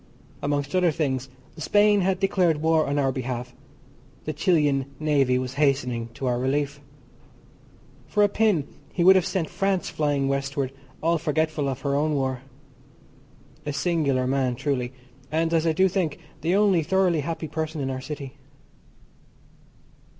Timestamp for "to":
6.15-6.25